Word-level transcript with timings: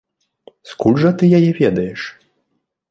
Скуль 0.69 0.97
жа 1.03 1.11
ты 1.21 1.31
яе 1.41 1.51
ведаеш? 1.61 2.01